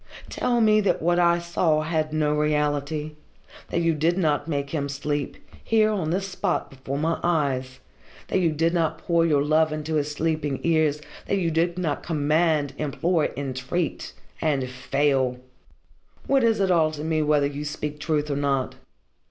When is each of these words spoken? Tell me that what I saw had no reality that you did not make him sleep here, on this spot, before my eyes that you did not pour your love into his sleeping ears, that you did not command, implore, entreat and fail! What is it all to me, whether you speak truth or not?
Tell 0.31 0.61
me 0.61 0.81
that 0.81 0.99
what 0.99 1.19
I 1.19 1.37
saw 1.37 1.81
had 1.81 2.11
no 2.11 2.33
reality 2.35 3.11
that 3.69 3.81
you 3.81 3.93
did 3.93 4.17
not 4.17 4.47
make 4.47 4.71
him 4.71 4.89
sleep 4.89 5.37
here, 5.63 5.91
on 5.91 6.09
this 6.09 6.27
spot, 6.27 6.71
before 6.71 6.97
my 6.97 7.19
eyes 7.21 7.79
that 8.29 8.39
you 8.39 8.51
did 8.51 8.73
not 8.73 8.97
pour 8.97 9.27
your 9.27 9.43
love 9.43 9.71
into 9.71 9.97
his 9.97 10.11
sleeping 10.11 10.59
ears, 10.63 11.01
that 11.27 11.37
you 11.37 11.51
did 11.51 11.77
not 11.77 12.01
command, 12.01 12.73
implore, 12.79 13.27
entreat 13.37 14.13
and 14.41 14.67
fail! 14.67 15.37
What 16.25 16.43
is 16.43 16.59
it 16.59 16.71
all 16.71 16.89
to 16.93 17.03
me, 17.03 17.21
whether 17.21 17.45
you 17.45 17.63
speak 17.63 17.99
truth 17.99 18.31
or 18.31 18.37
not? 18.37 18.73